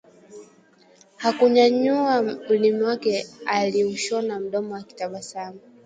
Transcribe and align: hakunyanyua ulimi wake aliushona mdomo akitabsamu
hakunyanyua 1.17 2.21
ulimi 2.49 2.81
wake 2.81 3.27
aliushona 3.45 4.39
mdomo 4.39 4.75
akitabsamu 4.75 5.59